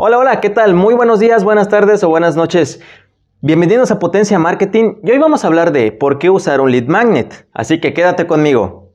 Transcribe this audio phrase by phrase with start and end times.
[0.00, 0.74] Hola, hola, ¿qué tal?
[0.74, 2.80] Muy buenos días, buenas tardes o buenas noches.
[3.40, 6.86] Bienvenidos a Potencia Marketing y hoy vamos a hablar de por qué usar un lead
[6.86, 8.94] magnet, así que quédate conmigo.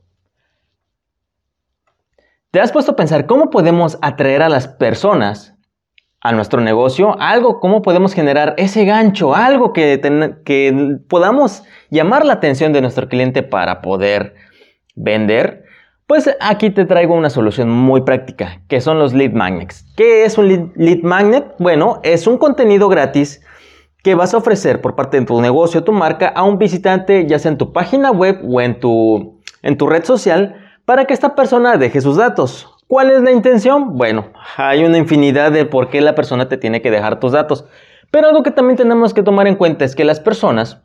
[2.50, 5.54] ¿Te has puesto a pensar cómo podemos atraer a las personas
[6.22, 7.20] a nuestro negocio?
[7.20, 10.00] Algo, cómo podemos generar ese gancho, algo que,
[10.46, 14.36] que podamos llamar la atención de nuestro cliente para poder
[14.94, 15.64] vender.
[16.06, 19.86] Pues aquí te traigo una solución muy práctica, que son los lead magnets.
[19.96, 21.54] ¿Qué es un lead, magnet?
[21.58, 23.42] Bueno, es un contenido gratis
[24.02, 27.38] que vas a ofrecer por parte de tu negocio, tu marca, a un visitante, ya
[27.38, 31.34] sea en tu página web o en tu, en tu red social, para que esta
[31.34, 32.70] persona deje sus datos.
[32.86, 33.96] ¿Cuál es la intención?
[33.96, 34.26] Bueno,
[34.58, 37.64] hay una infinidad de por qué la persona te tiene que dejar tus datos.
[38.10, 40.83] Pero algo que también tenemos que tomar en cuenta es que las personas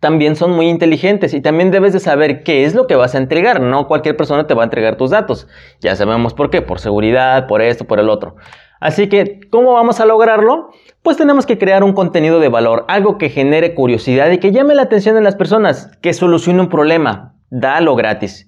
[0.00, 3.18] también son muy inteligentes y también debes de saber qué es lo que vas a
[3.18, 3.60] entregar.
[3.60, 5.48] No cualquier persona te va a entregar tus datos.
[5.80, 8.36] Ya sabemos por qué, por seguridad, por esto, por el otro.
[8.80, 10.68] Así que, ¿cómo vamos a lograrlo?
[11.02, 14.74] Pues tenemos que crear un contenido de valor, algo que genere curiosidad y que llame
[14.74, 17.34] la atención de las personas, que solucione un problema.
[17.48, 18.46] Dalo gratis.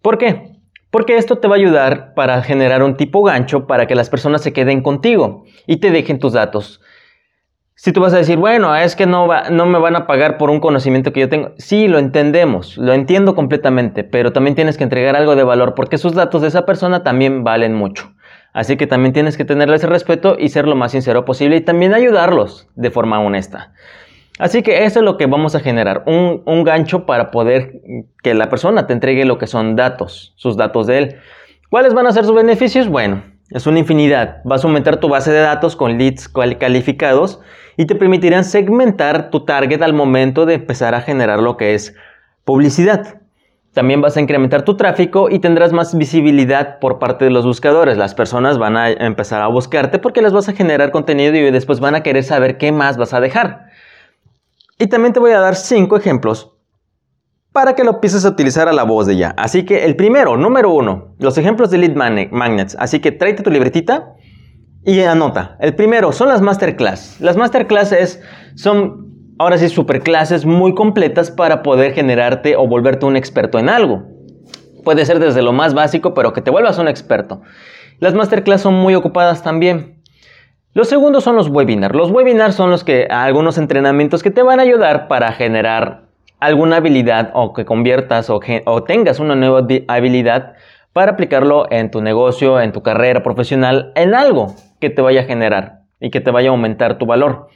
[0.00, 0.58] ¿Por qué?
[0.90, 4.42] Porque esto te va a ayudar para generar un tipo gancho para que las personas
[4.42, 6.80] se queden contigo y te dejen tus datos.
[7.82, 10.38] Si tú vas a decir, bueno, es que no, va, no me van a pagar
[10.38, 11.50] por un conocimiento que yo tengo.
[11.58, 15.98] Sí, lo entendemos, lo entiendo completamente, pero también tienes que entregar algo de valor porque
[15.98, 18.12] sus datos de esa persona también valen mucho.
[18.52, 21.60] Así que también tienes que tenerle ese respeto y ser lo más sincero posible y
[21.60, 23.72] también ayudarlos de forma honesta.
[24.38, 27.80] Así que eso es lo que vamos a generar, un, un gancho para poder
[28.22, 31.16] que la persona te entregue lo que son datos, sus datos de él.
[31.68, 32.86] ¿Cuáles van a ser sus beneficios?
[32.86, 33.24] Bueno,
[33.54, 34.40] es una infinidad.
[34.44, 37.40] Vas a aumentar tu base de datos con leads calificados
[37.76, 41.94] y te permitirán segmentar tu target al momento de empezar a generar lo que es
[42.44, 43.20] publicidad.
[43.72, 47.96] También vas a incrementar tu tráfico y tendrás más visibilidad por parte de los buscadores.
[47.96, 51.80] Las personas van a empezar a buscarte porque les vas a generar contenido y después
[51.80, 53.66] van a querer saber qué más vas a dejar.
[54.78, 56.51] Y también te voy a dar cinco ejemplos
[57.52, 59.34] para que lo empieces a utilizar a la voz de ya.
[59.36, 61.94] Así que el primero, número uno, los ejemplos de lead
[62.30, 62.76] magnets.
[62.78, 64.14] Así que tráete tu libretita
[64.84, 65.56] y anota.
[65.60, 67.20] El primero son las masterclass.
[67.20, 68.22] Las masterclasses
[68.54, 74.04] son, ahora sí, superclases muy completas para poder generarte o volverte un experto en algo.
[74.82, 77.42] Puede ser desde lo más básico, pero que te vuelvas un experto.
[77.98, 80.02] Las masterclass son muy ocupadas también.
[80.74, 81.94] Los segundos son los webinars.
[81.94, 86.01] Los webinars son los que algunos entrenamientos que te van a ayudar para generar
[86.42, 88.40] alguna habilidad o que conviertas o,
[88.84, 90.54] tengas una nueva habilidad
[90.92, 95.24] para aplicarlo en tu negocio, en tu carrera profesional, en algo que te vaya a
[95.24, 97.48] generar y que te vaya a aumentar tu valor.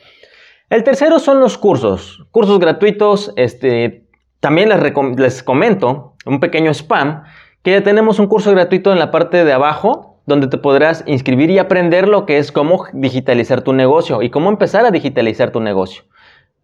[0.71, 3.33] El tercero son los cursos, cursos gratuitos.
[3.37, 4.05] Este,
[4.41, 4.81] también les,
[5.17, 7.25] les comento un pequeño spam
[7.63, 11.51] que ya tenemos un curso gratuito en la parte de abajo donde te podrás inscribir
[11.51, 15.61] y aprender lo que es cómo digitalizar tu negocio y cómo empezar a digitalizar tu
[15.61, 16.05] negocio.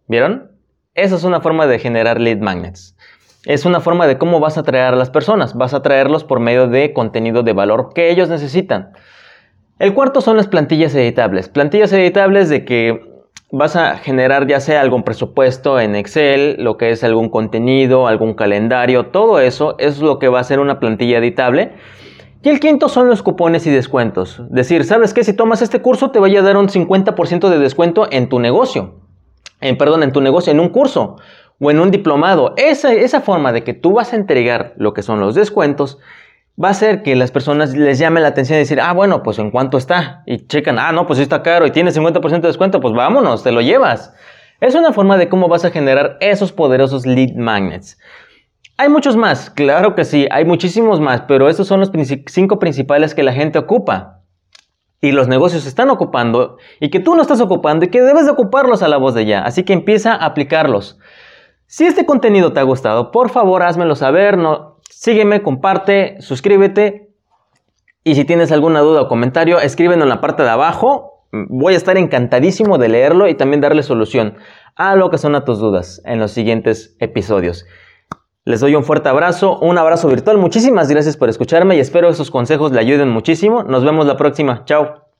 [0.09, 0.51] ¿Vieron?
[0.94, 2.94] Esa es una forma de generar lead magnets.
[3.47, 5.54] Es una forma de cómo vas a atraer a las personas.
[5.54, 8.92] Vas a atraerlos por medio de contenido de valor que ellos necesitan.
[9.78, 11.48] El cuarto son las plantillas editables.
[11.48, 16.91] Plantillas editables de que vas a generar ya sea algún presupuesto en Excel, lo que
[16.91, 21.16] es algún contenido, algún calendario, todo eso es lo que va a ser una plantilla
[21.16, 21.72] editable.
[22.42, 24.42] Y el quinto son los cupones y descuentos.
[24.50, 25.24] Decir, ¿sabes qué?
[25.24, 29.01] Si tomas este curso te vaya a dar un 50% de descuento en tu negocio
[29.62, 31.16] en, perdón, en tu negocio, en un curso
[31.60, 32.54] o en un diplomado.
[32.56, 35.98] Esa, esa forma de que tú vas a entregar lo que son los descuentos
[36.62, 39.38] va a hacer que las personas les llame la atención y decir, ah, bueno, pues
[39.38, 40.22] en cuánto está.
[40.26, 43.52] Y checan, ah, no, pues está caro y tiene 50% de descuento, pues vámonos, te
[43.52, 44.12] lo llevas.
[44.60, 47.98] Es una forma de cómo vas a generar esos poderosos lead magnets.
[48.76, 51.90] Hay muchos más, claro que sí, hay muchísimos más, pero esos son los
[52.26, 54.22] cinco principales que la gente ocupa
[55.02, 58.30] y los negocios están ocupando y que tú no estás ocupando y que debes de
[58.30, 59.42] ocuparlos a la voz de ya.
[59.42, 60.98] Así que empieza a aplicarlos.
[61.66, 67.10] Si este contenido te ha gustado, por favor házmelo saber, no, sígueme, comparte, suscríbete
[68.04, 71.27] y si tienes alguna duda o comentario, escríbelo en la parte de abajo.
[71.32, 74.36] Voy a estar encantadísimo de leerlo y también darle solución
[74.77, 77.66] a lo que son a tus dudas en los siguientes episodios.
[78.44, 80.36] Les doy un fuerte abrazo, un abrazo virtual.
[80.36, 83.62] Muchísimas gracias por escucharme y espero esos consejos le ayuden muchísimo.
[83.62, 84.65] Nos vemos la próxima.
[84.65, 85.11] Chao.